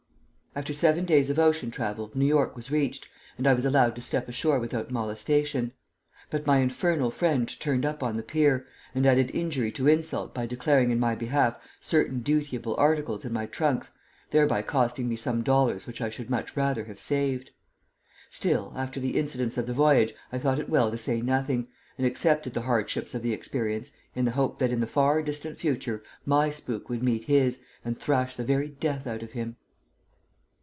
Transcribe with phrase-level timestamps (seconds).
[0.53, 3.07] After seven days of ocean travel New York was reached,
[3.37, 5.71] and I was allowed to step ashore without molestation.
[6.29, 10.45] But my infernal friend turned up on the pier, and added injury to insult by
[10.45, 13.91] declaring in my behalf certain dutiable articles in my trunks,
[14.31, 17.51] thereby costing me some dollars which I should much rather have saved.
[18.29, 22.05] Still, after the incidents of the voyage, I thought it well to say nothing, and
[22.05, 26.03] accepted the hardships of the experience in the hope that in the far distant future
[26.25, 29.55] my spook would meet his and thrash the very death out of him.